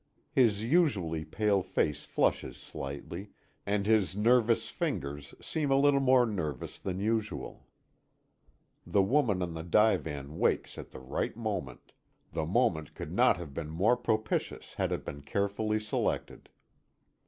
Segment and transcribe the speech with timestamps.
[0.31, 3.29] His usually pale face flushes slightly,
[3.67, 7.67] and his nervous fingers seem a little more nervous than usual.
[8.83, 11.93] The woman on the divan wakes at the right moment,
[12.33, 16.49] the moment could not have been more propitious had it been carefully selected.